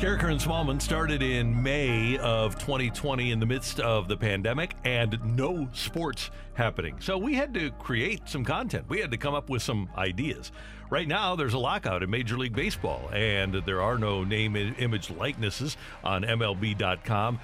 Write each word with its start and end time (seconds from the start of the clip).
Karraker 0.00 0.30
and 0.30 0.40
Smallman 0.40 0.80
started 0.80 1.22
in 1.22 1.62
May 1.62 2.16
of 2.16 2.54
2020 2.54 3.32
in 3.32 3.38
the 3.38 3.44
midst 3.44 3.80
of 3.80 4.08
the 4.08 4.16
pandemic 4.16 4.74
and 4.82 5.20
no 5.36 5.68
sports 5.74 6.30
happening. 6.54 6.96
So 7.00 7.18
we 7.18 7.34
had 7.34 7.52
to 7.52 7.70
create 7.72 8.26
some 8.26 8.42
content. 8.42 8.86
We 8.88 9.00
had 9.00 9.10
to 9.10 9.18
come 9.18 9.34
up 9.34 9.50
with 9.50 9.60
some 9.60 9.90
ideas. 9.98 10.52
Right 10.88 11.06
now, 11.06 11.36
there's 11.36 11.52
a 11.52 11.58
lockout 11.58 12.02
in 12.02 12.08
Major 12.08 12.38
League 12.38 12.54
Baseball, 12.54 13.10
and 13.12 13.56
there 13.66 13.82
are 13.82 13.98
no 13.98 14.24
name, 14.24 14.56
image, 14.56 15.10
likenesses 15.10 15.76
on 16.02 16.22
MLB.com. 16.22 17.38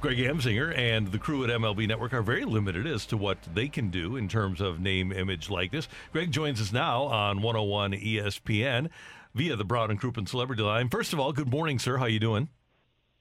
Greg 0.00 0.18
Amsinger 0.18 0.78
and 0.78 1.10
the 1.10 1.18
crew 1.18 1.42
at 1.42 1.50
MLB 1.50 1.88
Network 1.88 2.12
are 2.12 2.22
very 2.22 2.44
limited 2.44 2.86
as 2.86 3.04
to 3.06 3.16
what 3.16 3.38
they 3.52 3.66
can 3.66 3.90
do 3.90 4.14
in 4.14 4.28
terms 4.28 4.60
of 4.60 4.78
name, 4.78 5.10
image, 5.10 5.50
likeness. 5.50 5.88
Greg 6.12 6.30
joins 6.30 6.60
us 6.60 6.72
now 6.72 7.02
on 7.04 7.42
101 7.42 7.94
ESPN 7.94 8.90
via 9.36 9.54
the 9.54 9.64
Brown 9.64 9.90
and 9.90 10.00
Crouppen 10.00 10.26
Celebrity 10.26 10.62
Line. 10.62 10.88
First 10.88 11.12
of 11.12 11.20
all, 11.20 11.32
good 11.32 11.50
morning, 11.50 11.78
sir. 11.78 11.98
How 11.98 12.06
you 12.06 12.18
doing? 12.18 12.48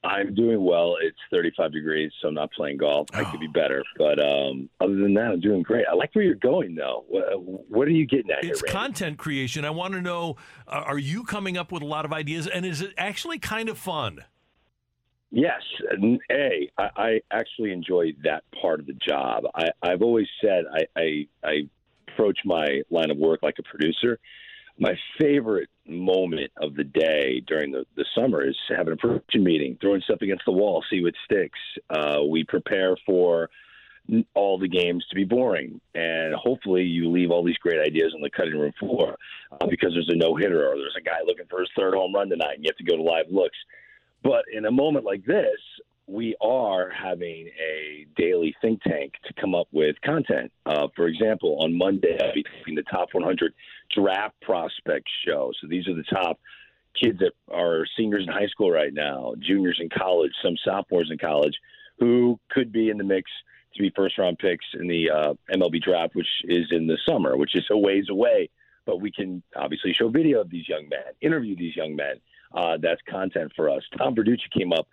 I'm 0.02 0.34
doing 0.34 0.64
well. 0.64 0.96
It's 1.02 1.18
35 1.32 1.74
degrees, 1.74 2.12
so 2.22 2.30
I'm 2.30 2.36
not 2.36 2.52
playing 2.54 2.78
golf. 2.78 3.08
I 3.14 3.24
could 3.24 3.40
be 3.40 3.48
better, 3.48 3.84
but 3.98 4.20
um, 4.20 4.70
other 4.80 4.96
than 4.96 5.16
that, 5.16 5.32
I'm 5.32 5.40
doing 5.42 5.64
great. 5.64 5.86
I 5.92 5.96
like 5.96 6.14
where 6.14 6.24
you're 6.24 6.36
going, 6.36 6.76
though. 6.76 7.06
What, 7.08 7.42
what 7.70 7.88
are 7.88 7.92
you 7.92 8.06
getting 8.06 8.32
at 8.32 8.44
it's 8.46 8.62
here, 8.62 8.72
content 8.72 9.18
creation. 9.18 9.66
I 9.66 9.72
want 9.72 9.94
to 9.96 10.02
know: 10.02 10.38
uh, 10.68 10.84
Are 10.86 11.00
you 11.00 11.24
coming 11.24 11.58
up 11.58 11.72
with 11.72 11.82
a 11.82 11.88
lot 11.88 12.06
of 12.06 12.14
ideas, 12.14 12.48
and 12.48 12.66
is 12.66 12.82
it 12.82 12.94
actually 12.98 13.40
kind 13.40 13.68
of 13.68 13.78
fun? 13.78 14.20
Yes. 15.32 15.62
A, 16.32 16.70
I, 16.78 16.90
I 16.96 17.22
actually 17.32 17.72
enjoy 17.72 18.14
that 18.24 18.44
part 18.62 18.80
of 18.80 18.86
the 18.86 18.98
job. 19.06 19.44
I, 19.56 19.70
I've 19.82 20.02
always 20.04 20.28
said 20.40 20.66
I, 20.72 20.86
I, 20.96 21.28
I 21.44 21.70
approach 22.08 22.38
my 22.46 22.84
line 22.90 23.10
of 23.10 23.18
work 23.18 23.42
like 23.42 23.56
a 23.60 23.64
producer 23.64 24.20
my 24.78 24.94
favorite 25.20 25.70
moment 25.88 26.52
of 26.58 26.76
the 26.76 26.84
day 26.84 27.42
during 27.48 27.72
the, 27.72 27.86
the 27.96 28.06
summer 28.16 28.46
is 28.46 28.58
having 28.76 28.94
a 28.94 28.98
production 28.98 29.44
meeting, 29.44 29.78
throwing 29.80 30.02
stuff 30.02 30.22
against 30.22 30.46
the 30.46 30.52
wall, 30.52 30.84
see 30.90 31.02
what 31.02 31.14
sticks. 31.24 31.60
Uh, 31.90 32.22
we 32.30 32.44
prepare 32.44 32.98
for 33.06 33.50
all 34.34 34.60
the 34.60 34.68
games 34.68 35.04
to 35.10 35.16
be 35.16 35.24
boring, 35.24 35.80
and 35.96 36.36
hopefully 36.36 36.84
you 36.84 37.10
leave 37.10 37.32
all 37.32 37.44
these 37.44 37.58
great 37.58 37.80
ideas 37.80 38.14
on 38.14 38.22
the 38.22 38.30
cutting 38.30 38.58
room 38.58 38.74
floor 38.80 39.18
uh, 39.52 39.66
because 39.68 39.94
there's 39.94 40.10
a 40.10 40.16
no 40.16 40.36
hitter 40.36 40.70
or 40.70 40.76
there's 40.76 40.96
a 40.98 41.02
guy 41.02 41.20
looking 41.26 41.46
for 41.50 41.60
his 41.62 41.70
third 41.76 41.96
home 41.96 42.14
run 42.14 42.30
tonight, 42.30 42.56
and 42.56 42.64
you 42.64 42.70
have 42.70 42.78
to 42.78 42.84
go 42.84 42.98
to 42.98 43.04
live 43.04 43.26
looks. 43.32 43.58
But 44.24 44.46
in 44.52 44.66
a 44.66 44.72
moment 44.72 45.06
like 45.06 45.26
this, 45.26 45.60
we 46.08 46.36
are 46.40 46.90
having 46.92 47.50
a 47.60 48.06
daily 48.16 48.56
think 48.62 48.82
tank 48.84 49.14
to 49.26 49.34
come 49.40 49.56
up 49.56 49.68
with 49.72 49.96
content. 50.02 50.52
Uh, 50.66 50.88
for 50.96 51.08
example, 51.08 51.58
on 51.62 51.76
Monday, 51.76 52.18
I'll 52.22 52.34
be 52.34 52.44
taking 52.60 52.76
the 52.76 52.84
top 52.84 53.10
100 53.14 53.54
draft 53.96 54.40
prospect 54.42 55.08
show. 55.26 55.52
So 55.60 55.68
these 55.68 55.88
are 55.88 55.96
the 55.96 56.04
top 56.04 56.40
kids 57.02 57.20
that 57.20 57.34
are 57.52 57.86
seniors 57.98 58.24
in 58.28 58.32
high 58.32 58.48
school 58.48 58.72
right 58.72 58.94
now, 58.94 59.34
juniors 59.40 59.80
in 59.82 59.90
college, 59.90 60.32
some 60.44 60.56
sophomores 60.64 61.10
in 61.12 61.18
college, 61.18 61.56
who 62.00 62.40
could 62.50 62.72
be 62.72 62.90
in 62.90 62.98
the 62.98 63.04
mix 63.04 63.30
to 63.76 63.82
be 63.82 63.92
first 63.96 64.18
round 64.18 64.38
picks 64.38 64.66
in 64.80 64.88
the 64.88 65.10
uh, 65.10 65.34
MLB 65.54 65.82
draft, 65.82 66.16
which 66.16 66.28
is 66.46 66.68
in 66.72 66.88
the 66.88 66.98
summer, 67.08 67.36
which 67.36 67.56
is 67.56 67.66
a 67.72 67.78
ways 67.78 68.06
away. 68.10 68.50
But 68.86 69.02
we 69.02 69.12
can 69.12 69.42
obviously 69.56 69.94
show 69.94 70.10
video 70.10 70.42
of 70.42 70.50
these 70.50 70.70
young 70.70 70.88
men, 70.88 71.14
interview 71.20 71.56
these 71.56 71.76
young 71.76 71.96
men. 71.96 72.18
Uh, 72.54 72.78
that's 72.80 73.02
content 73.10 73.52
for 73.56 73.70
us. 73.70 73.82
Tom 73.98 74.16
Verducci 74.16 74.50
came 74.56 74.72
up 74.72 74.88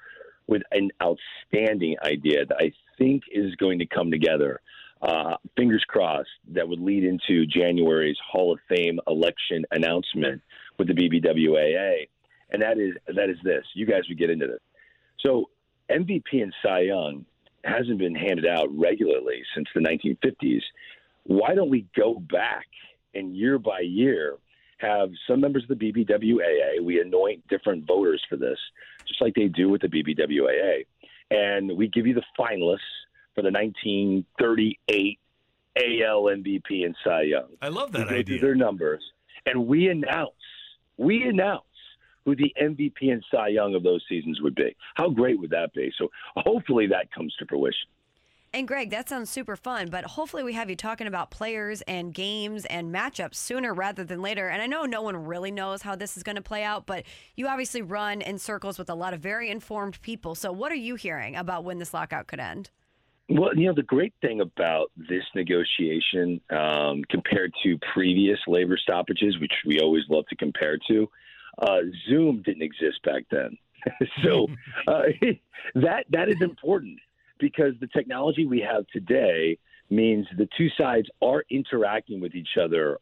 with 0.46 0.62
an 0.70 0.90
outstanding 1.02 1.96
idea 2.04 2.44
that 2.46 2.56
I 2.58 2.72
think 2.98 3.22
is 3.30 3.54
going 3.56 3.78
to 3.78 3.86
come 3.86 4.10
together. 4.10 4.60
Uh, 5.00 5.36
fingers 5.56 5.84
crossed 5.88 6.28
that 6.52 6.68
would 6.68 6.80
lead 6.80 7.04
into 7.04 7.44
January's 7.46 8.18
Hall 8.30 8.52
of 8.52 8.60
Fame 8.68 9.00
election 9.08 9.64
announcement 9.72 10.40
with 10.78 10.86
the 10.88 10.94
BBWAA, 10.94 12.08
and 12.50 12.62
that 12.62 12.78
is 12.78 12.94
that 13.14 13.28
is 13.28 13.38
this. 13.42 13.64
You 13.74 13.86
guys 13.86 14.02
would 14.08 14.18
get 14.18 14.30
into 14.30 14.46
this. 14.46 14.60
So 15.20 15.50
MVP 15.90 16.42
and 16.42 16.54
Cy 16.62 16.80
Young 16.80 17.26
hasn't 17.64 17.98
been 17.98 18.14
handed 18.14 18.46
out 18.46 18.68
regularly 18.70 19.42
since 19.54 19.68
the 19.74 19.80
1950s. 19.80 20.62
Why 21.24 21.54
don't 21.54 21.70
we 21.70 21.86
go 21.96 22.14
back 22.14 22.66
and 23.14 23.36
year 23.36 23.58
by 23.58 23.80
year 23.80 24.36
have 24.82 25.10
some 25.26 25.40
members 25.40 25.64
of 25.68 25.78
the 25.78 25.92
BBWAA. 25.92 26.82
We 26.82 27.00
anoint 27.00 27.46
different 27.48 27.86
voters 27.86 28.22
for 28.28 28.36
this, 28.36 28.58
just 29.06 29.22
like 29.22 29.34
they 29.34 29.48
do 29.48 29.70
with 29.70 29.80
the 29.80 29.88
BBWAA. 29.88 30.84
And 31.30 31.76
we 31.76 31.88
give 31.88 32.06
you 32.06 32.14
the 32.14 32.22
finalists 32.38 32.78
for 33.34 33.42
the 33.42 33.50
1938 33.50 35.18
AL 35.76 36.22
MVP 36.24 36.84
and 36.84 36.94
Cy 37.02 37.22
Young. 37.22 37.48
I 37.62 37.68
love 37.68 37.92
that 37.92 38.10
we 38.10 38.16
idea. 38.16 38.40
Their 38.40 38.54
numbers, 38.54 39.02
and 39.46 39.66
we 39.66 39.88
announce, 39.88 40.32
we 40.98 41.22
announce 41.22 41.62
who 42.24 42.36
the 42.36 42.54
MVP 42.60 43.10
and 43.10 43.24
Cy 43.30 43.48
Young 43.48 43.74
of 43.74 43.82
those 43.82 44.02
seasons 44.08 44.40
would 44.42 44.54
be. 44.54 44.76
How 44.94 45.08
great 45.08 45.40
would 45.40 45.50
that 45.50 45.72
be? 45.72 45.92
So 45.96 46.08
hopefully 46.36 46.86
that 46.88 47.10
comes 47.12 47.34
to 47.38 47.46
fruition. 47.46 47.88
And 48.54 48.68
Greg, 48.68 48.90
that 48.90 49.08
sounds 49.08 49.30
super 49.30 49.56
fun, 49.56 49.88
but 49.88 50.04
hopefully 50.04 50.42
we 50.42 50.52
have 50.52 50.68
you 50.68 50.76
talking 50.76 51.06
about 51.06 51.30
players 51.30 51.80
and 51.82 52.12
games 52.12 52.66
and 52.66 52.94
matchups 52.94 53.36
sooner 53.36 53.72
rather 53.72 54.04
than 54.04 54.20
later. 54.20 54.48
And 54.48 54.60
I 54.60 54.66
know 54.66 54.84
no 54.84 55.00
one 55.00 55.16
really 55.24 55.50
knows 55.50 55.80
how 55.80 55.96
this 55.96 56.18
is 56.18 56.22
going 56.22 56.36
to 56.36 56.42
play 56.42 56.62
out, 56.62 56.84
but 56.84 57.04
you 57.34 57.48
obviously 57.48 57.80
run 57.80 58.20
in 58.20 58.38
circles 58.38 58.78
with 58.78 58.90
a 58.90 58.94
lot 58.94 59.14
of 59.14 59.20
very 59.20 59.48
informed 59.48 60.02
people. 60.02 60.34
So 60.34 60.52
what 60.52 60.70
are 60.70 60.74
you 60.74 60.96
hearing 60.96 61.34
about 61.34 61.64
when 61.64 61.78
this 61.78 61.94
lockout 61.94 62.26
could 62.26 62.40
end? 62.40 62.68
Well, 63.30 63.56
you 63.56 63.68
know, 63.68 63.74
the 63.74 63.84
great 63.84 64.12
thing 64.20 64.42
about 64.42 64.90
this 64.96 65.24
negotiation 65.34 66.38
um, 66.50 67.04
compared 67.08 67.54
to 67.62 67.78
previous 67.94 68.38
labor 68.46 68.76
stoppages, 68.76 69.38
which 69.40 69.54
we 69.64 69.80
always 69.80 70.02
love 70.10 70.26
to 70.26 70.36
compare 70.36 70.76
to, 70.88 71.08
uh, 71.62 71.78
Zoom 72.06 72.42
didn't 72.42 72.62
exist 72.62 73.02
back 73.02 73.24
then. 73.30 73.56
so 74.22 74.46
uh, 74.86 75.04
that 75.74 76.04
that 76.10 76.28
is 76.28 76.42
important 76.42 76.98
because 77.42 77.74
the 77.80 77.88
technology 77.88 78.46
we 78.46 78.60
have 78.60 78.86
today 78.92 79.58
means 79.90 80.26
the 80.38 80.48
two 80.56 80.68
sides 80.78 81.08
are 81.20 81.42
interacting 81.50 82.20
with 82.20 82.34
each 82.34 82.56
other 82.58 82.98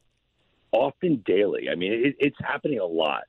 often 0.73 1.23
daily. 1.27 1.69
I 1.71 1.75
mean, 1.75 1.93
it, 1.93 2.17
it's 2.19 2.37
happening 2.41 2.81
a 2.81 2.84
lot. 2.84 3.25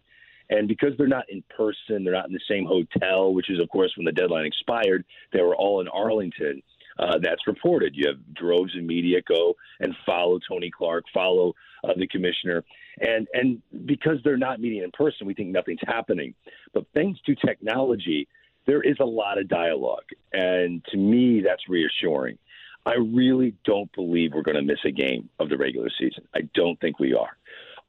And 0.50 0.68
because 0.68 0.92
they're 0.98 1.08
not 1.08 1.26
in 1.30 1.44
person, 1.56 2.04
they're 2.04 2.14
not 2.14 2.28
in 2.28 2.34
the 2.34 2.40
same 2.50 2.66
hotel, 2.66 3.34
which 3.34 3.50
is, 3.50 3.60
of 3.60 3.70
course, 3.70 3.92
when 3.98 4.06
the 4.06 4.12
deadline 4.14 4.46
expired, 4.46 5.04
they 5.34 5.42
were 5.42 5.56
all 5.56 5.82
in 5.82 5.88
Arlington. 5.90 6.64
Uh, 6.98 7.18
that's 7.22 7.46
reported. 7.48 7.94
You 7.96 8.08
have 8.08 8.20
droves 8.36 8.76
of 8.78 8.84
media 8.84 9.22
go 9.28 9.56
and 9.80 9.96
follow 10.06 10.40
Tony 10.48 10.70
Clark, 10.70 11.06
follow 11.14 11.54
uh, 11.84 11.94
the 11.98 12.06
commissioner, 12.08 12.64
and 13.00 13.28
and 13.34 13.62
because 13.86 14.18
they're 14.24 14.38
not 14.38 14.60
meeting 14.60 14.84
in 14.84 14.92
person, 14.92 15.26
we 15.26 15.34
think 15.34 15.50
nothing's 15.50 15.80
happening. 15.88 16.36
But 16.74 16.86
thanks 16.94 17.20
to 17.28 17.36
technology, 17.36 18.28
there 18.66 18.82
is 18.82 18.98
a 19.00 19.06
lot 19.06 19.38
of 19.38 19.48
dialogue. 19.48 20.06
And 20.34 20.84
to 20.92 20.98
me, 20.98 21.42
that's 21.42 21.68
reassuring. 21.68 22.38
I 22.86 22.96
really 22.96 23.54
don't 23.64 23.92
believe 23.94 24.32
we're 24.34 24.42
going 24.42 24.56
to 24.56 24.64
miss 24.64 24.80
a 24.86 24.92
game 24.92 25.30
of 25.40 25.50
the 25.50 25.58
regular 25.58 25.90
season. 26.00 26.28
I 26.34 26.42
don't 26.54 26.80
think 26.80 27.00
we 27.00 27.14
are. 27.14 27.38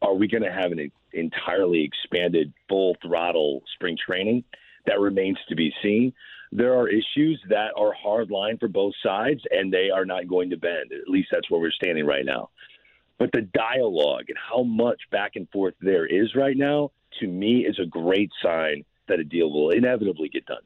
Are 0.02 0.14
we 0.14 0.28
going 0.28 0.42
to 0.42 0.52
have 0.52 0.72
an 0.72 0.90
entirely 1.12 1.84
expanded, 1.84 2.52
full 2.68 2.96
throttle 3.02 3.62
spring 3.74 3.96
training? 4.04 4.44
That 4.86 4.98
remains 4.98 5.38
to 5.48 5.54
be 5.54 5.72
seen. 5.82 6.12
There 6.50 6.74
are 6.74 6.88
issues 6.88 7.40
that 7.48 7.70
are 7.78 7.94
hard 7.94 8.30
line 8.30 8.58
for 8.58 8.68
both 8.68 8.92
sides, 9.02 9.40
and 9.50 9.72
they 9.72 9.88
are 9.90 10.04
not 10.04 10.28
going 10.28 10.50
to 10.50 10.56
bend. 10.56 10.92
At 10.92 11.08
least 11.08 11.28
that's 11.30 11.50
where 11.50 11.60
we're 11.60 11.70
standing 11.70 12.04
right 12.04 12.26
now. 12.26 12.50
But 13.18 13.30
the 13.32 13.42
dialogue 13.54 14.24
and 14.28 14.36
how 14.36 14.64
much 14.64 15.00
back 15.10 15.36
and 15.36 15.48
forth 15.50 15.74
there 15.80 16.04
is 16.04 16.34
right 16.34 16.56
now, 16.56 16.90
to 17.20 17.26
me, 17.26 17.64
is 17.64 17.78
a 17.78 17.86
great 17.86 18.30
sign 18.42 18.84
that 19.08 19.20
a 19.20 19.24
deal 19.24 19.50
will 19.50 19.70
inevitably 19.70 20.28
get 20.28 20.46
done. 20.46 20.62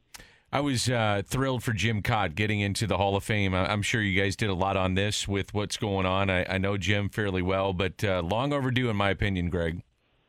I 0.52 0.60
was 0.60 0.88
uh, 0.88 1.22
thrilled 1.26 1.62
for 1.64 1.72
Jim 1.72 2.02
Kaat 2.02 2.34
getting 2.34 2.60
into 2.60 2.86
the 2.86 2.96
Hall 2.96 3.16
of 3.16 3.24
Fame. 3.24 3.54
I- 3.54 3.70
I'm 3.70 3.82
sure 3.82 4.00
you 4.00 4.18
guys 4.18 4.36
did 4.36 4.48
a 4.48 4.54
lot 4.54 4.76
on 4.76 4.94
this 4.94 5.26
with 5.26 5.52
what's 5.52 5.76
going 5.76 6.06
on. 6.06 6.30
I, 6.30 6.46
I 6.48 6.58
know 6.58 6.76
Jim 6.76 7.08
fairly 7.08 7.42
well, 7.42 7.72
but 7.72 8.02
uh, 8.04 8.22
long 8.22 8.52
overdue, 8.52 8.88
in 8.88 8.96
my 8.96 9.10
opinion, 9.10 9.50
Greg. 9.50 9.82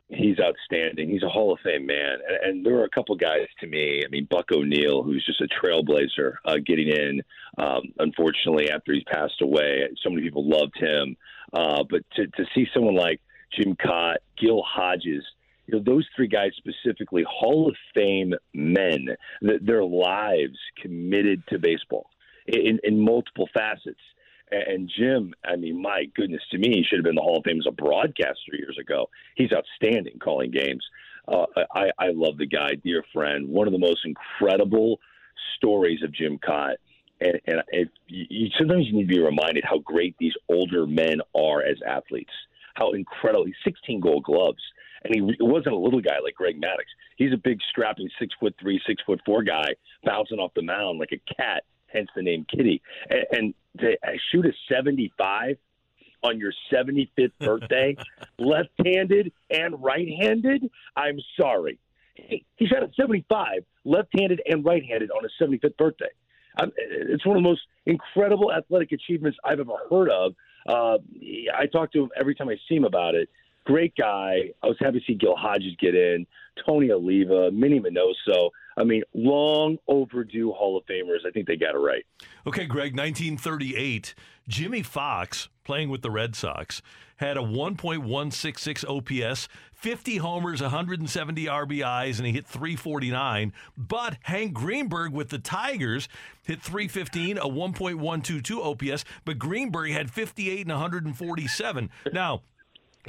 He's 0.09 0.37
outstanding. 0.39 1.09
He's 1.09 1.21
a 1.21 1.29
Hall 1.29 1.51
of 1.53 1.59
Fame 1.63 1.85
man. 1.85 2.17
And, 2.27 2.37
and 2.57 2.65
there 2.65 2.75
are 2.77 2.85
a 2.85 2.89
couple 2.89 3.15
guys 3.15 3.47
to 3.59 3.67
me. 3.67 4.03
I 4.05 4.09
mean, 4.09 4.25
Buck 4.29 4.45
O'Neil, 4.53 5.03
who's 5.03 5.25
just 5.25 5.41
a 5.41 5.47
trailblazer, 5.63 6.35
uh, 6.45 6.55
getting 6.65 6.87
in. 6.87 7.21
Um, 7.57 7.81
unfortunately, 7.99 8.71
after 8.71 8.93
he's 8.93 9.03
passed 9.03 9.41
away, 9.41 9.83
so 10.01 10.09
many 10.09 10.21
people 10.21 10.47
loved 10.47 10.77
him. 10.77 11.15
Uh, 11.53 11.83
but 11.89 12.01
to, 12.15 12.25
to 12.25 12.45
see 12.55 12.65
someone 12.73 12.95
like 12.95 13.19
Jim 13.53 13.75
Kaat, 13.75 14.15
Gil 14.37 14.63
Hodges, 14.65 15.23
you 15.67 15.77
know, 15.77 15.83
those 15.85 16.07
three 16.15 16.27
guys 16.27 16.51
specifically, 16.57 17.23
Hall 17.29 17.67
of 17.69 17.75
Fame 17.93 18.33
men, 18.53 19.07
th- 19.41 19.61
their 19.61 19.83
lives 19.83 20.57
committed 20.81 21.43
to 21.49 21.59
baseball 21.59 22.09
in, 22.47 22.79
in 22.83 22.99
multiple 22.99 23.49
facets. 23.53 23.99
And 24.49 24.89
Jim, 24.97 25.33
I 25.45 25.57
mean, 25.57 25.81
my 25.81 26.05
goodness, 26.15 26.41
to 26.51 26.57
me, 26.57 26.69
he 26.69 26.83
should 26.83 26.99
have 26.99 27.05
been 27.05 27.15
the 27.15 27.21
Hall 27.21 27.39
of 27.39 27.43
Fame 27.43 27.59
as 27.59 27.67
a 27.67 27.71
broadcaster 27.71 28.55
years 28.57 28.77
ago. 28.79 29.09
He's 29.35 29.51
outstanding 29.51 30.19
calling 30.19 30.51
games. 30.51 30.85
Uh, 31.27 31.45
I, 31.75 31.89
I 31.99 32.07
love 32.13 32.37
the 32.37 32.45
guy, 32.45 32.69
dear 32.81 33.03
friend. 33.11 33.49
One 33.49 33.67
of 33.67 33.73
the 33.73 33.79
most 33.79 34.05
incredible 34.05 34.99
stories 35.57 36.01
of 36.01 36.13
Jim 36.13 36.39
Kaat. 36.39 36.75
And, 37.19 37.41
and 37.45 37.61
if 37.69 37.89
you, 38.07 38.47
sometimes 38.57 38.85
you 38.87 38.93
need 38.93 39.09
to 39.09 39.15
be 39.15 39.19
reminded 39.19 39.65
how 39.65 39.79
great 39.79 40.15
these 40.17 40.33
older 40.47 40.87
men 40.87 41.17
are 41.35 41.61
as 41.63 41.77
athletes. 41.85 42.31
How 42.75 42.91
incredible! 42.91 43.45
He's 43.45 43.55
16 43.63 43.99
Gold 43.99 44.23
Gloves, 44.23 44.61
and 45.03 45.13
he 45.13 45.35
it 45.39 45.43
wasn't 45.43 45.73
a 45.73 45.77
little 45.77 46.01
guy 46.01 46.19
like 46.23 46.35
Greg 46.35 46.61
Maddux. 46.61 46.85
He's 47.17 47.33
a 47.33 47.37
big, 47.37 47.59
strapping, 47.69 48.09
six 48.19 48.33
foot 48.39 48.55
three, 48.59 48.81
six 48.87 49.01
foot 49.05 49.21
four 49.25 49.43
guy, 49.43 49.75
bouncing 50.03 50.39
off 50.39 50.51
the 50.55 50.61
mound 50.61 50.99
like 50.99 51.11
a 51.11 51.33
cat 51.33 51.63
hence 51.87 52.09
the 52.15 52.21
name 52.21 52.45
Kitty. 52.49 52.81
And, 53.09 53.25
and 53.31 53.53
to 53.79 53.95
shoot 54.31 54.45
a 54.45 54.51
75 54.71 55.57
on 56.23 56.39
your 56.39 56.51
75th 56.71 57.31
birthday, 57.39 57.95
left-handed 58.39 59.31
and 59.49 59.81
right-handed, 59.81 60.69
I'm 60.95 61.19
sorry. 61.39 61.79
He, 62.15 62.45
he 62.55 62.67
shot 62.67 62.83
a 62.83 62.89
75, 62.99 63.63
left-handed 63.85 64.41
and 64.47 64.65
right-handed 64.65 65.11
on 65.11 65.23
his 65.23 65.31
75th 65.39 65.77
birthday. 65.77 66.09
Um, 66.59 66.71
it's 66.75 67.25
one 67.25 67.37
of 67.37 67.43
the 67.43 67.49
most 67.49 67.61
incredible 67.85 68.51
athletic 68.51 68.91
achievements 68.91 69.37
I've 69.45 69.59
ever 69.59 69.73
heard 69.89 70.09
of. 70.09 70.33
Uh, 70.67 70.97
I 71.55 71.67
talk 71.67 71.93
to 71.93 72.03
him 72.03 72.09
every 72.19 72.33
time 72.33 72.49
I 72.49 72.55
see 72.67 72.75
him 72.75 72.83
about 72.83 73.13
it. 73.13 73.29
Great 73.67 73.93
guy. 73.97 74.53
I 74.63 74.67
was 74.67 74.77
happy 74.79 74.99
to 74.99 75.05
see 75.05 75.15
Gil 75.15 75.35
Hodges 75.35 75.75
get 75.77 75.93
in, 75.93 76.25
Tony 76.65 76.89
Oliva, 76.89 77.51
Minnie 77.51 77.81
Minoso. 77.81 78.49
I 78.77 78.85
mean, 78.85 79.03
long 79.13 79.77
overdue 79.89 80.53
Hall 80.53 80.77
of 80.77 80.85
Famers. 80.85 81.27
I 81.27 81.31
think 81.31 81.47
they 81.47 81.57
got 81.57 81.75
it 81.75 81.79
right. 81.79 82.05
Okay, 82.47 82.65
Greg, 82.65 82.95
1938, 82.95 84.15
Jimmie 84.47 84.83
Foxx, 84.83 85.49
playing 85.65 85.89
with 85.89 86.01
the 86.01 86.09
Red 86.09 86.33
Sox, 86.33 86.81
had 87.17 87.35
a 87.35 87.41
1.166 87.41 88.85
OPS, 88.87 89.49
50 89.73 90.17
homers, 90.17 90.61
170 90.61 91.45
RBIs, 91.47 92.19
and 92.19 92.25
he 92.25 92.31
hit 92.31 92.47
349. 92.47 93.51
But 93.75 94.15
Hank 94.21 94.53
Greenberg 94.53 95.11
with 95.11 95.27
the 95.27 95.39
Tigers 95.39 96.07
hit 96.43 96.61
315, 96.61 97.37
a 97.37 97.41
1.122 97.41 98.93
OPS, 98.93 99.03
but 99.25 99.37
Greenberg 99.37 99.91
had 99.91 100.09
58 100.09 100.61
and 100.61 100.69
147. 100.69 101.89
Now, 102.13 102.43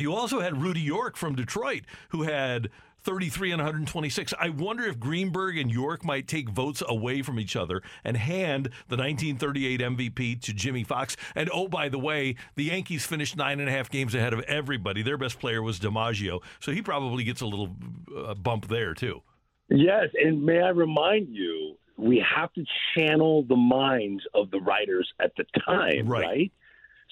you 0.01 0.15
also 0.15 0.41
had 0.41 0.63
Rudy 0.63 0.81
York 0.81 1.17
from 1.17 1.35
Detroit, 1.35 1.83
who 2.11 2.23
had 2.23 2.69
33 3.03 3.53
and 3.53 3.61
126. 3.63 4.35
I 4.39 4.49
wonder 4.51 4.85
if 4.85 4.99
Greenberg 4.99 5.57
and 5.57 5.71
York 5.71 6.05
might 6.05 6.27
take 6.27 6.49
votes 6.51 6.83
away 6.87 7.23
from 7.23 7.39
each 7.39 7.55
other 7.57 7.81
and 8.05 8.17
hand 8.17 8.67
the 8.89 8.97
1938 8.97 9.81
MVP 9.81 10.41
to 10.43 10.53
Jimmie 10.53 10.85
Foxx. 10.85 11.17
And 11.35 11.49
oh, 11.53 11.69
by 11.69 11.89
the 11.89 11.99
way, 11.99 12.35
the 12.57 12.65
Yankees 12.65 13.07
finished 13.07 13.37
nine 13.37 13.61
and 13.61 13.69
a 13.69 13.73
half 13.73 13.89
games 13.89 14.15
ahead 14.15 14.33
of 14.35 14.41
everybody. 14.41 15.03
Their 15.03 15.17
best 15.17 15.39
player 15.39 15.63
was 15.63 15.79
DiMaggio, 15.79 16.41
so 16.61 16.73
he 16.73 16.83
probably 16.83 17.25
gets 17.25 17.41
a 17.41 17.47
little 17.47 17.75
uh, 18.17 18.35
bump 18.35 18.67
there 18.69 18.95
too. 18.95 19.23
Yes, 19.71 20.07
and 20.23 20.43
may 20.43 20.61
I 20.61 20.71
remind 20.71 21.29
you, 21.35 21.77
we 21.97 22.25
have 22.37 22.53
to 22.55 22.65
channel 22.97 23.45
the 23.49 23.57
minds 23.57 24.23
of 24.35 24.51
the 24.51 24.61
writers 24.61 25.09
at 25.21 25.33
the 25.37 25.45
time, 25.67 26.07
Right. 26.09 26.25
right? 26.25 26.53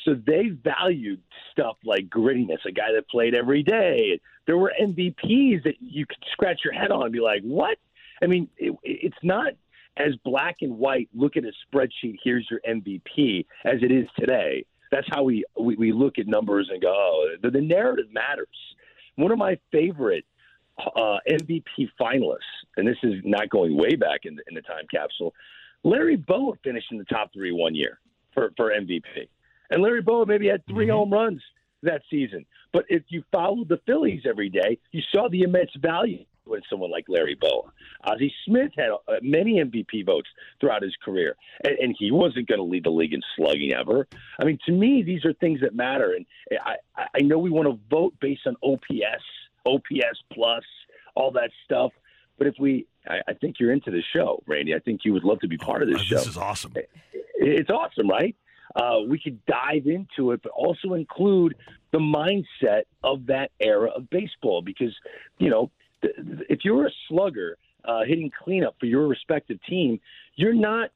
So 0.04 0.14
they 0.14 0.50
valued 0.50 1.22
stuff 1.52 1.76
like 1.84 2.08
grittiness, 2.08 2.64
a 2.66 2.72
guy 2.72 2.92
that 2.94 3.08
played 3.08 3.34
every 3.34 3.62
day. 3.62 4.20
There 4.46 4.56
were 4.56 4.72
MVPs 4.80 5.64
that 5.64 5.74
you 5.80 6.06
could 6.06 6.18
scratch 6.32 6.60
your 6.64 6.74
head 6.74 6.90
on 6.90 7.04
and 7.04 7.12
be 7.12 7.20
like, 7.20 7.42
what? 7.42 7.78
I 8.22 8.26
mean, 8.26 8.48
it, 8.56 8.76
it's 8.82 9.16
not 9.22 9.54
as 9.96 10.14
black 10.24 10.56
and 10.60 10.78
white, 10.78 11.08
look 11.14 11.36
at 11.36 11.44
a 11.44 11.52
spreadsheet, 11.66 12.16
here's 12.22 12.46
your 12.50 12.60
MVP, 12.68 13.46
as 13.64 13.82
it 13.82 13.90
is 13.90 14.06
today. 14.18 14.64
That's 14.92 15.06
how 15.10 15.22
we, 15.22 15.44
we, 15.58 15.76
we 15.76 15.92
look 15.92 16.18
at 16.18 16.26
numbers 16.26 16.68
and 16.70 16.80
go, 16.80 16.92
oh, 16.94 17.28
the, 17.42 17.50
the 17.50 17.60
narrative 17.60 18.06
matters. 18.12 18.46
One 19.16 19.32
of 19.32 19.38
my 19.38 19.58
favorite 19.72 20.24
uh, 20.78 21.18
MVP 21.28 21.88
finalists, 22.00 22.38
and 22.76 22.86
this 22.86 22.98
is 23.02 23.14
not 23.24 23.48
going 23.48 23.76
way 23.76 23.96
back 23.96 24.20
in 24.24 24.36
the, 24.36 24.42
in 24.48 24.54
the 24.54 24.62
time 24.62 24.84
capsule, 24.90 25.34
Larry 25.82 26.16
Bowa 26.16 26.54
finished 26.62 26.88
in 26.90 26.98
the 26.98 27.04
top 27.04 27.32
three 27.32 27.52
one 27.52 27.74
year 27.74 27.98
for, 28.34 28.52
for 28.56 28.70
MVP. 28.70 29.28
And 29.70 29.82
Larry 29.82 30.02
Bowa 30.02 30.26
maybe 30.26 30.48
had 30.48 30.64
3 30.66 30.88
home 30.88 31.10
runs 31.12 31.42
that 31.82 32.02
season. 32.10 32.44
But 32.72 32.84
if 32.88 33.02
you 33.08 33.22
followed 33.32 33.68
the 33.68 33.78
Phillies 33.86 34.22
every 34.28 34.48
day, 34.48 34.78
you 34.92 35.02
saw 35.14 35.28
the 35.28 35.42
immense 35.42 35.70
value 35.80 36.24
in 36.48 36.60
someone 36.70 36.90
like 36.92 37.04
Larry 37.08 37.34
Bowa. 37.34 37.72
Ozzie 38.04 38.32
Smith 38.44 38.70
had 38.76 38.90
uh, 38.90 39.16
many 39.20 39.54
MVP 39.62 40.06
votes 40.06 40.28
throughout 40.60 40.82
his 40.82 40.94
career, 41.04 41.34
and, 41.64 41.76
and 41.78 41.96
he 41.98 42.12
wasn't 42.12 42.46
going 42.46 42.58
to 42.60 42.64
lead 42.64 42.84
the 42.84 42.90
league 42.90 43.12
in 43.12 43.20
slugging 43.36 43.72
ever. 43.72 44.06
I 44.38 44.44
mean, 44.44 44.58
to 44.66 44.72
me, 44.72 45.02
these 45.02 45.24
are 45.24 45.32
things 45.34 45.60
that 45.62 45.74
matter. 45.74 46.14
And 46.14 46.24
I, 46.64 46.76
I 47.14 47.20
know 47.22 47.38
we 47.38 47.50
want 47.50 47.66
to 47.68 47.78
vote 47.90 48.14
based 48.20 48.46
on 48.46 48.54
OPS, 48.62 49.24
OPS 49.66 50.18
plus, 50.32 50.62
all 51.16 51.32
that 51.32 51.50
stuff. 51.64 51.92
But 52.38 52.46
if 52.46 52.54
we, 52.60 52.86
I, 53.08 53.18
I 53.28 53.32
think 53.34 53.56
you're 53.58 53.72
into 53.72 53.90
the 53.90 54.02
show, 54.12 54.42
Randy. 54.46 54.74
I 54.74 54.78
think 54.78 55.00
you 55.04 55.12
would 55.14 55.24
love 55.24 55.40
to 55.40 55.48
be 55.48 55.56
part 55.56 55.82
of 55.82 55.88
this 55.88 56.00
Uh, 56.00 56.04
show. 56.04 56.16
This 56.18 56.26
is 56.28 56.36
awesome. 56.36 56.74
It's 57.38 57.70
awesome, 57.70 58.08
right? 58.08 58.36
Uh, 58.74 58.98
we 59.06 59.18
could 59.18 59.44
dive 59.46 59.86
into 59.86 60.32
it, 60.32 60.42
but 60.42 60.52
also 60.52 60.94
include 60.94 61.54
the 61.92 61.98
mindset 61.98 62.82
of 63.02 63.26
that 63.26 63.50
era 63.60 63.90
of 63.90 64.08
baseball 64.10 64.62
because, 64.62 64.94
you 65.38 65.48
know, 65.48 65.70
th- 66.02 66.14
th- 66.16 66.46
if 66.50 66.64
you're 66.64 66.86
a 66.86 66.92
slugger 67.08 67.56
uh, 67.84 68.04
hitting 68.04 68.30
cleanup 68.42 68.76
for 68.80 68.86
your 68.86 69.06
respective 69.06 69.58
team, 69.68 70.00
you're 70.34 70.54
not 70.54 70.90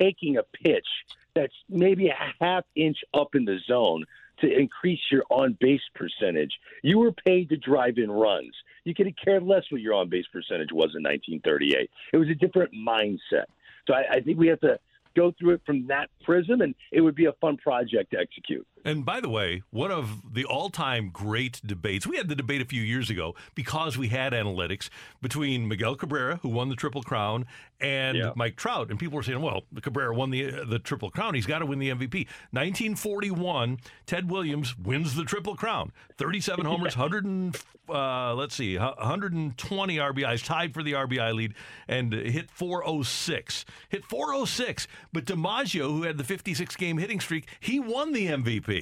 taking 0.00 0.36
a 0.36 0.42
pitch 0.42 0.86
that's 1.34 1.54
maybe 1.68 2.08
a 2.08 2.16
half 2.40 2.64
inch 2.74 2.98
up 3.12 3.34
in 3.34 3.44
the 3.44 3.58
zone 3.66 4.04
to 4.40 4.52
increase 4.52 5.00
your 5.10 5.24
on 5.30 5.56
base 5.60 5.82
percentage. 5.94 6.52
You 6.82 6.98
were 6.98 7.12
paid 7.12 7.48
to 7.50 7.56
drive 7.56 7.98
in 7.98 8.10
runs. 8.10 8.54
You 8.84 8.94
could 8.94 9.06
have 9.06 9.16
cared 9.22 9.42
less 9.42 9.64
what 9.70 9.80
your 9.80 9.94
on 9.94 10.08
base 10.08 10.26
percentage 10.32 10.72
was 10.72 10.94
in 10.94 11.02
1938. 11.02 11.90
It 12.12 12.16
was 12.16 12.28
a 12.28 12.34
different 12.34 12.72
mindset. 12.74 13.46
So 13.86 13.94
I, 13.94 14.04
I 14.16 14.20
think 14.20 14.38
we 14.38 14.48
have 14.48 14.60
to 14.60 14.78
go 15.16 15.32
through 15.38 15.54
it 15.54 15.62
from 15.66 15.86
that 15.88 16.10
prism, 16.22 16.60
and 16.60 16.74
it 16.92 17.00
would 17.00 17.14
be 17.14 17.24
a 17.24 17.32
fun 17.40 17.56
project 17.56 18.12
to 18.12 18.18
execute. 18.18 18.66
And 18.86 19.04
by 19.04 19.20
the 19.20 19.28
way, 19.28 19.62
one 19.70 19.90
of 19.90 20.32
the 20.32 20.44
all 20.44 20.70
time 20.70 21.10
great 21.12 21.60
debates, 21.66 22.06
we 22.06 22.16
had 22.16 22.28
the 22.28 22.36
debate 22.36 22.62
a 22.62 22.64
few 22.64 22.80
years 22.82 23.10
ago 23.10 23.34
because 23.56 23.98
we 23.98 24.08
had 24.08 24.32
analytics 24.32 24.88
between 25.20 25.66
Miguel 25.66 25.96
Cabrera, 25.96 26.36
who 26.42 26.48
won 26.48 26.68
the 26.68 26.76
Triple 26.76 27.02
Crown, 27.02 27.46
and 27.80 28.16
Yeah. 28.16 28.32
Mike 28.36 28.56
Trout. 28.56 28.88
And 28.90 28.98
people 28.98 29.16
were 29.16 29.22
saying, 29.24 29.42
well, 29.42 29.64
Cabrera 29.82 30.14
won 30.14 30.30
the, 30.30 30.64
the 30.64 30.78
Triple 30.78 31.10
Crown. 31.10 31.34
He's 31.34 31.46
got 31.46 31.58
to 31.58 31.66
win 31.66 31.80
the 31.80 31.90
MVP. 31.90 32.26
1941, 32.52 33.78
Ted 34.06 34.30
Williams 34.30 34.78
wins 34.78 35.14
the 35.16 35.24
Triple 35.24 35.56
Crown 35.56 35.92
37 36.16 36.64
homers, 36.64 36.96
100, 36.96 37.24
and, 37.24 37.56
uh, 37.88 38.34
let's 38.34 38.54
see, 38.54 38.78
120 38.78 39.96
RBIs, 39.96 40.44
tied 40.44 40.72
for 40.72 40.82
the 40.82 40.92
RBI 40.92 41.34
lead, 41.34 41.54
and 41.88 42.12
hit 42.12 42.50
406. 42.50 43.64
Hit 43.88 44.04
406. 44.04 44.86
But 45.12 45.24
DiMaggio, 45.26 45.88
who 45.88 46.02
had 46.04 46.18
the 46.18 46.24
56 46.24 46.76
game 46.76 46.98
hitting 46.98 47.20
streak, 47.20 47.48
he 47.60 47.78
won 47.80 48.12
the 48.12 48.28
MVP. 48.28 48.75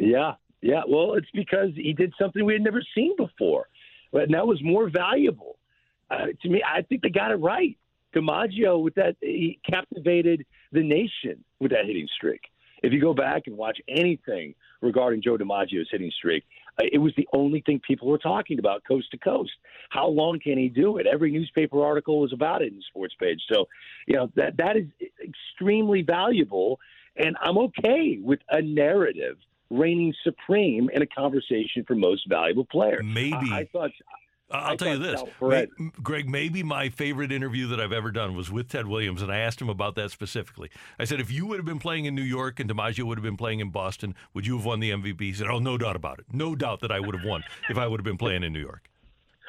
Yeah, 0.00 0.34
yeah. 0.62 0.82
Well, 0.88 1.14
it's 1.14 1.30
because 1.34 1.70
he 1.74 1.92
did 1.92 2.12
something 2.18 2.44
we 2.44 2.54
had 2.54 2.62
never 2.62 2.82
seen 2.94 3.14
before, 3.16 3.68
and 4.12 4.32
that 4.34 4.46
was 4.46 4.62
more 4.62 4.88
valuable. 4.88 5.58
Uh, 6.10 6.26
to 6.42 6.48
me, 6.48 6.62
I 6.66 6.82
think 6.82 7.02
they 7.02 7.10
got 7.10 7.30
it 7.30 7.36
right. 7.36 7.76
DiMaggio 8.14 8.82
with 8.82 8.94
that, 8.96 9.16
he 9.20 9.60
captivated 9.68 10.44
the 10.72 10.82
nation 10.82 11.44
with 11.60 11.70
that 11.70 11.86
hitting 11.86 12.08
streak. 12.16 12.40
If 12.82 12.92
you 12.92 13.00
go 13.00 13.14
back 13.14 13.42
and 13.46 13.56
watch 13.56 13.78
anything 13.88 14.54
regarding 14.80 15.22
Joe 15.22 15.36
DiMaggio's 15.36 15.88
hitting 15.90 16.10
streak, 16.16 16.44
uh, 16.80 16.86
it 16.90 16.98
was 16.98 17.12
the 17.16 17.28
only 17.34 17.60
thing 17.60 17.80
people 17.86 18.08
were 18.08 18.18
talking 18.18 18.58
about 18.58 18.82
coast 18.88 19.10
to 19.10 19.18
coast. 19.18 19.52
How 19.90 20.08
long 20.08 20.40
can 20.40 20.56
he 20.56 20.68
do 20.68 20.96
it? 20.96 21.06
Every 21.06 21.30
newspaper 21.30 21.84
article 21.84 22.20
was 22.20 22.32
about 22.32 22.62
it 22.62 22.72
in 22.72 22.76
the 22.76 22.84
sports 22.88 23.14
page. 23.20 23.40
So, 23.52 23.66
you 24.06 24.16
know, 24.16 24.30
that 24.34 24.56
that 24.56 24.76
is 24.76 24.86
extremely 25.22 26.02
valuable. 26.02 26.80
And 27.16 27.36
I'm 27.40 27.58
okay 27.58 28.18
with 28.20 28.40
a 28.48 28.62
narrative 28.62 29.36
reigning 29.70 30.12
supreme 30.24 30.90
in 30.92 31.02
a 31.02 31.06
conversation 31.06 31.84
for 31.86 31.94
most 31.94 32.28
valuable 32.28 32.64
player. 32.64 33.00
Maybe. 33.02 33.50
I, 33.50 33.60
I 33.60 33.68
thought 33.72 33.90
I'll 34.50 34.72
I 34.72 34.76
tell 34.76 34.88
you 34.88 34.98
this, 34.98 35.20
Sal 35.20 35.28
Perez- 35.38 35.68
May- 35.78 35.90
Greg. 36.02 36.28
Maybe 36.28 36.62
my 36.62 36.88
favorite 36.88 37.30
interview 37.30 37.68
that 37.68 37.80
I've 37.80 37.92
ever 37.92 38.10
done 38.10 38.34
was 38.34 38.50
with 38.50 38.68
Ted 38.68 38.86
Williams, 38.86 39.22
and 39.22 39.30
I 39.30 39.38
asked 39.38 39.60
him 39.60 39.68
about 39.68 39.94
that 39.94 40.10
specifically. 40.10 40.70
I 40.98 41.04
said, 41.04 41.20
if 41.20 41.30
you 41.30 41.46
would 41.46 41.58
have 41.58 41.66
been 41.66 41.78
playing 41.78 42.06
in 42.06 42.14
New 42.16 42.22
York 42.22 42.58
and 42.58 42.68
DiMaggio 42.68 43.04
would 43.04 43.16
have 43.16 43.22
been 43.22 43.36
playing 43.36 43.60
in 43.60 43.70
Boston, 43.70 44.14
would 44.34 44.46
you 44.46 44.56
have 44.56 44.66
won 44.66 44.80
the 44.80 44.90
MVP? 44.90 45.20
He 45.20 45.32
said, 45.32 45.46
"Oh, 45.48 45.60
no 45.60 45.78
doubt 45.78 45.94
about 45.94 46.18
it. 46.18 46.26
No 46.32 46.56
doubt 46.56 46.80
that 46.80 46.90
I 46.90 46.98
would 46.98 47.14
have 47.14 47.24
won 47.24 47.44
if 47.68 47.78
I 47.78 47.86
would 47.86 48.00
have 48.00 48.04
been 48.04 48.18
playing 48.18 48.42
in 48.42 48.52
New 48.52 48.60
York." 48.60 48.90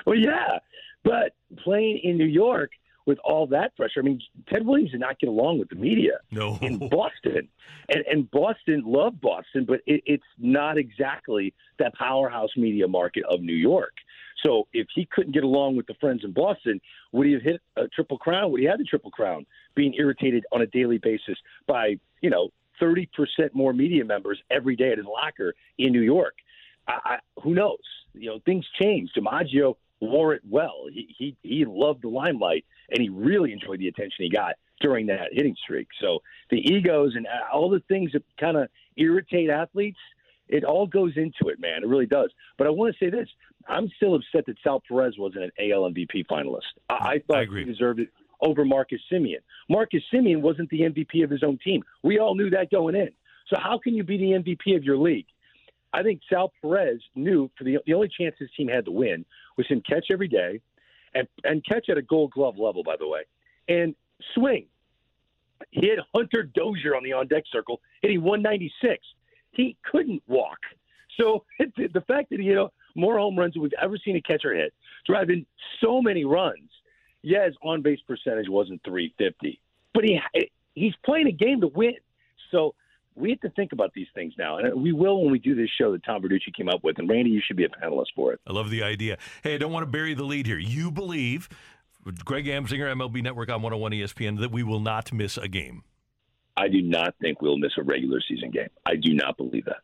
Well, 0.05 0.17
yeah, 0.17 0.59
but 1.03 1.33
playing 1.57 1.99
in 2.03 2.17
New 2.17 2.25
York 2.25 2.71
with 3.05 3.17
all 3.24 3.48
that 3.48 3.75
pressure, 3.75 4.00
I 4.00 4.03
mean, 4.03 4.22
Ted 4.48 4.65
Williams 4.65 4.91
did 4.91 5.00
not 5.00 5.20
get 5.20 5.27
along 5.29 5.60
with 5.60 5.70
the 5.70 5.75
media 5.75 6.20
No. 6.31 6.58
in 6.62 6.77
Boston, 6.89 7.48
and 7.89 8.03
and 8.10 8.29
Boston 8.31 8.84
loved 8.86 9.20
Boston, 9.22 9.65
but 9.65 9.81
it, 9.86 10.01
it's 10.05 10.24
not 10.38 10.77
exactly 10.77 11.53
that 11.79 11.93
powerhouse 11.96 12.51
media 12.55 12.88
market 12.88 13.24
of 13.29 13.41
New 13.41 13.55
York. 13.55 13.93
So 14.46 14.67
if 14.74 14.88
he 14.96 15.08
couldn't 15.12 15.34
get 15.34 15.43
along 15.43 15.75
with 15.75 15.88
the 15.88 15.93
friends 15.96 16.24
in 16.24 16.31
Boston, 16.31 16.81
would 17.12 17.27
he 17.27 17.34
have 17.34 17.43
hit 17.43 17.62
a 17.75 17.88
triple 17.88 18.17
crown? 18.17 18.51
Would 18.51 18.62
he 18.62 18.67
have 18.67 18.79
the 18.79 18.84
triple 18.86 19.12
crown? 19.12 19.46
Being 19.75 19.93
irritated 19.93 20.46
on 20.51 20.62
a 20.62 20.67
daily 20.67 20.98
basis 20.98 21.38
by 21.67 21.98
you 22.22 22.29
know 22.29 22.50
thirty 22.79 23.10
percent 23.15 23.53
more 23.53 23.74
media 23.74 24.05
members 24.05 24.39
every 24.50 24.75
day 24.75 24.91
at 24.91 24.98
his 24.98 25.08
locker 25.08 25.53
in 25.77 25.91
New 25.91 26.01
York. 26.01 26.36
I, 26.88 27.00
I, 27.05 27.17
who 27.43 27.53
knows? 27.53 27.77
You 28.13 28.29
know, 28.31 28.39
things 28.46 28.65
change. 28.79 29.12
DiMaggio 29.15 29.75
wore 30.01 30.34
it 30.34 30.41
well. 30.50 30.86
He, 30.91 31.15
he 31.17 31.38
he 31.43 31.65
loved 31.65 32.01
the 32.01 32.10
limelight, 32.10 32.65
and 32.89 33.01
he 33.01 33.10
really 33.10 33.53
enjoyed 33.53 33.79
the 33.79 33.88
attention 33.88 34.15
he 34.20 34.29
got 34.29 34.55
during 34.81 35.05
that 35.08 35.29
hitting 35.31 35.55
streak. 35.63 35.88
So 36.01 36.20
the 36.50 36.58
egos 36.58 37.13
and 37.15 37.27
all 37.53 37.70
the 37.70 37.81
things 37.88 38.12
that 38.13 38.24
kind 38.39 38.58
of 38.58 38.67
irritate 38.98 39.50
athletes, 39.50 40.00
it 40.50 40.63
all 40.63 40.88
goes 40.88 41.13
into 41.15 41.50
it, 41.51 41.60
man. 41.60 41.84
It 41.84 41.88
really 41.88 42.08
does. 42.08 42.31
But 42.58 42.67
I 42.67 42.72
want 42.72 42.96
to 42.96 43.05
say 43.05 43.10
this: 43.10 43.29
I'm 43.67 43.89
still 43.96 44.15
upset 44.15 44.46
that 44.48 44.58
Sal 44.63 44.81
Perez 44.88 45.15
wasn't 45.17 45.46
an 45.46 45.51
AL 45.60 45.91
MVP 45.91 46.25
finalist. 46.29 46.62
I, 46.89 46.96
I 46.96 47.22
thought 47.25 47.38
I 47.38 47.41
agree. 47.43 47.65
he 47.65 47.72
deserved 47.72 48.00
it 48.00 48.10
over 48.41 48.65
Marcus 48.65 49.01
Semien. 49.12 49.38
Marcus 49.70 50.01
Semien 50.12 50.41
wasn't 50.41 50.70
the 50.70 50.81
MVP 50.81 51.24
of 51.24 51.29
his 51.29 51.43
own 51.43 51.60
team. 51.63 51.84
We 52.03 52.20
all 52.20 52.36
knew 52.36 52.50
that 52.50 52.72
going 52.72 52.96
in. 52.96 53.10
So 53.48 53.58
how 53.62 53.77
can 53.77 53.93
you 53.93 54.03
be 54.03 54.17
the 54.17 54.31
MVP 54.31 54.75
of 54.75 54.84
your 54.84 54.98
league? 54.98 55.25
I 55.93 56.03
think 56.03 56.21
Sal 56.29 56.53
Perez 56.62 57.01
knew 57.15 57.50
for 57.57 57.63
the 57.63 57.77
the 57.86 57.93
only 57.93 58.10
chance 58.10 58.36
his 58.39 58.50
team 58.55 58.67
had 58.67 58.86
to 58.86 58.91
win 58.91 59.25
was 59.57 59.67
him 59.67 59.81
catch 59.88 60.07
every 60.12 60.27
day, 60.27 60.62
and 61.13 61.27
and 61.43 61.63
catch 61.65 61.89
at 61.89 61.98
a 61.98 62.01
Gold 62.01 62.31
Glove 62.31 62.57
level, 62.57 62.83
by 62.83 62.95
the 62.98 63.07
way, 63.07 63.21
and 63.67 63.95
swing. 64.36 64.65
He 65.69 65.89
had 65.89 66.00
Hunter 66.15 66.43
Dozier 66.43 66.95
on 66.95 67.03
the 67.03 67.13
on 67.13 67.27
deck 67.27 67.43
circle, 67.51 67.81
hitting 68.01 68.21
196. 68.24 69.05
He 69.51 69.77
couldn't 69.83 70.24
walk. 70.27 70.57
So 71.19 71.43
the 71.60 72.03
fact 72.07 72.29
that 72.31 72.39
he 72.39 72.48
hit 72.48 72.57
more 72.95 73.17
home 73.17 73.38
runs 73.38 73.53
than 73.53 73.62
we've 73.62 73.71
ever 73.81 73.98
seen 73.98 74.15
a 74.15 74.21
catcher 74.21 74.53
hit, 74.53 74.74
driving 75.05 75.45
so 75.83 76.01
many 76.01 76.25
runs. 76.25 76.69
Yeah, 77.21 77.45
his 77.45 77.55
on 77.62 77.81
base 77.81 78.00
percentage 78.07 78.50
wasn't 78.50 78.81
350, 78.83 79.60
but 79.93 80.03
he 80.03 80.19
he's 80.74 80.93
playing 81.05 81.27
a 81.27 81.31
game 81.31 81.62
to 81.62 81.67
win. 81.67 81.95
So 82.50 82.74
we 83.15 83.29
have 83.31 83.41
to 83.41 83.49
think 83.49 83.73
about 83.73 83.93
these 83.93 84.07
things 84.15 84.33
now, 84.37 84.57
and 84.57 84.81
we 84.81 84.93
will 84.93 85.21
when 85.21 85.31
we 85.31 85.39
do 85.39 85.55
this 85.55 85.69
show 85.77 85.91
that 85.91 86.03
Tom 86.03 86.21
Verducci 86.21 86.53
came 86.55 86.69
up 86.69 86.83
with. 86.83 86.97
And 86.97 87.09
Randy, 87.09 87.29
you 87.29 87.41
should 87.45 87.57
be 87.57 87.65
a 87.65 87.69
panelist 87.69 88.07
for 88.15 88.33
it. 88.33 88.39
I 88.47 88.53
love 88.53 88.69
the 88.69 88.83
idea. 88.83 89.17
Hey, 89.43 89.55
I 89.55 89.57
don't 89.57 89.71
want 89.71 89.85
to 89.85 89.91
bury 89.91 90.13
the 90.13 90.23
lead 90.23 90.45
here. 90.45 90.57
You 90.57 90.91
believe, 90.91 91.49
Greg 92.23 92.45
Amsinger, 92.45 92.91
MLB 92.93 93.21
Network 93.21 93.49
on 93.49 93.61
101 93.61 93.91
ESPN, 93.91 94.39
that 94.39 94.51
we 94.51 94.63
will 94.63 94.79
not 94.79 95.11
miss 95.11 95.37
a 95.37 95.47
game. 95.47 95.83
I 96.55 96.67
do 96.67 96.81
not 96.81 97.15
think 97.21 97.41
we'll 97.41 97.57
miss 97.57 97.71
a 97.77 97.83
regular 97.83 98.21
season 98.27 98.51
game. 98.51 98.69
I 98.85 98.95
do 98.95 99.13
not 99.13 99.37
believe 99.37 99.65
that. 99.65 99.81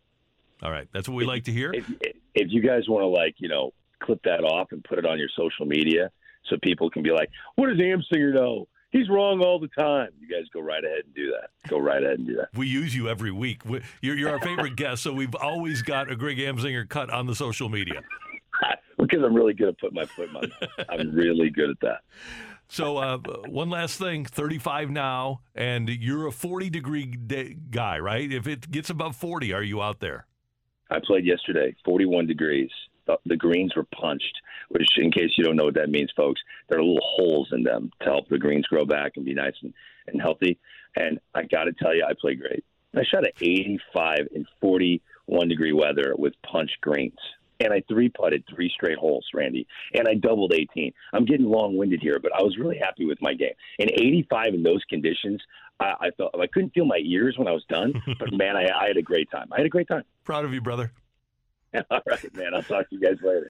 All 0.62 0.72
right, 0.72 0.88
that's 0.92 1.08
what 1.08 1.16
we 1.16 1.26
like 1.26 1.44
to 1.46 1.52
hear. 1.52 1.72
If, 1.74 1.90
if 2.34 2.48
you 2.52 2.62
guys 2.62 2.88
want 2.88 3.04
to, 3.04 3.08
like, 3.08 3.36
you 3.38 3.48
know, 3.48 3.74
clip 4.00 4.22
that 4.24 4.44
off 4.44 4.72
and 4.72 4.84
put 4.84 4.98
it 4.98 5.06
on 5.06 5.20
your 5.20 5.30
social 5.36 5.66
media 5.66 6.12
so 6.50 6.58
people 6.62 6.90
can 6.90 7.04
be 7.04 7.12
like, 7.12 7.30
what 7.56 7.68
does 7.68 7.78
Amsinger 7.78 8.34
know? 8.34 8.68
He's 8.98 9.10
wrong 9.10 9.42
all 9.42 9.60
the 9.60 9.68
time. 9.68 10.10
You 10.20 10.28
guys 10.28 10.46
go 10.52 10.60
right 10.60 10.84
ahead 10.84 11.02
and 11.06 11.14
do 11.14 11.32
that. 11.32 11.52
Go 11.70 11.78
right 11.78 12.02
ahead 12.02 12.18
and 12.18 12.28
do 12.28 12.36
that. 12.38 12.48
We 12.56 12.68
use 12.68 12.96
you 12.96 13.08
every 13.10 13.32
week. 13.32 13.64
We- 13.64 13.82
You're, 14.02 14.16
you're 14.18 14.32
our 14.32 14.40
favorite 14.40 14.76
guest, 14.76 15.04
so 15.04 15.14
we've 15.14 15.36
always 15.36 15.84
got 15.84 16.10
a 16.10 16.16
Greg 16.16 16.38
Amsinger 16.40 16.90
cut 16.90 17.12
on 17.12 17.28
the 17.28 17.36
social 17.36 17.70
media. 17.70 18.02
because 18.98 19.22
I'm 19.24 19.36
really 19.36 19.54
good 19.54 19.68
at 19.70 19.80
putting 19.80 19.96
my 19.96 20.06
foot 20.06 20.30
in 20.30 20.34
my 20.34 20.42
mouth. 20.42 20.86
I'm 20.90 21.12
really 21.14 21.52
good 21.52 21.70
at 21.70 21.80
that. 21.82 22.00
So, 22.70 22.98
uh, 22.98 23.20
one 23.48 23.70
last 23.70 24.00
thing 24.00 24.26
35 24.26 24.90
now, 24.90 25.42
and 25.56 25.88
you're 25.88 26.26
a 26.28 26.32
40 26.32 26.70
degree 26.72 27.06
day 27.06 27.56
guy, 27.70 28.00
right? 28.00 28.30
If 28.32 28.48
it 28.48 28.72
gets 28.72 28.90
above 28.90 29.16
40, 29.16 29.54
are 29.54 29.62
you 29.64 29.82
out 29.82 30.00
there? 30.00 30.26
I 30.90 30.98
played 31.06 31.24
yesterday, 31.26 31.76
41 31.86 32.26
degrees. 32.26 32.72
The, 33.08 33.18
the 33.26 33.36
greens 33.36 33.76
were 33.76 33.86
punched, 33.86 34.42
which, 34.70 34.88
in 34.98 35.12
case 35.12 35.32
you 35.38 35.44
don't 35.44 35.56
know 35.56 35.66
what 35.66 35.76
that 35.76 35.90
means, 35.90 36.12
folks, 36.16 36.42
there 36.70 36.80
are 36.80 36.84
little 36.84 37.00
holes 37.02 37.50
in 37.52 37.64
them 37.64 37.92
to 38.02 38.06
help 38.06 38.30
the 38.30 38.38
greens 38.38 38.68
grow 38.68 38.86
back 38.86 39.14
and 39.16 39.26
be 39.26 39.34
nice 39.34 39.56
and, 39.62 39.74
and 40.08 40.22
healthy. 40.22 40.60
And 40.96 41.20
I 41.34 41.44
got 41.44 41.66
to 41.66 41.74
tell 41.74 41.96
you, 41.96 42.06
I 42.08 42.14
played 42.20 42.40
great. 42.40 42.64
I 42.96 43.04
shot 43.04 43.26
at 43.26 43.34
85 43.40 44.28
in 44.34 44.46
41 44.62 45.48
degree 45.48 45.74
weather 45.74 46.14
with 46.18 46.34
punched 46.44 46.80
greens. 46.82 47.18
And 47.60 47.74
I 47.74 47.82
three 47.88 48.10
putted 48.10 48.44
three 48.54 48.70
straight 48.70 49.00
holes, 49.00 49.26
Randy. 49.34 49.68
And 49.94 50.08
I 50.08 50.14
doubled 50.14 50.54
18. 50.54 50.94
I'm 51.14 51.26
getting 51.26 51.48
long 51.48 51.76
winded 51.76 52.02
here, 52.02 52.20
but 52.22 52.32
I 52.34 52.44
was 52.44 52.56
really 52.58 52.78
happy 52.78 53.06
with 53.06 53.20
my 53.20 53.34
game. 53.34 53.54
And 53.80 53.90
85 53.90 54.54
in 54.54 54.64
those 54.64 54.84
conditions, 54.90 55.42
I, 55.80 55.94
I 56.00 56.10
felt 56.18 56.36
I 56.40 56.46
couldn't 56.48 56.74
feel 56.74 56.86
my 56.86 57.02
ears 57.04 57.36
when 57.38 57.48
I 57.48 57.52
was 57.52 57.64
done, 57.68 57.94
but 58.20 58.32
man, 58.32 58.56
I, 58.56 58.68
I 58.80 58.88
had 58.88 58.98
a 58.98 59.02
great 59.02 59.32
time. 59.32 59.48
I 59.52 59.58
had 59.58 59.66
a 59.66 59.70
great 59.70 59.88
time. 59.88 60.04
Proud 60.24 60.46
of 60.46 60.54
you, 60.54 60.62
brother. 60.62 60.92
All 61.92 62.02
right, 62.08 62.36
man. 62.36 62.54
I'll 62.56 62.64
talk 62.64 62.90
to 62.90 62.96
you 62.96 63.02
guys 63.02 63.18
later. 63.22 63.46